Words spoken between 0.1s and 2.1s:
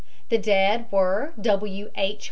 The dead were W.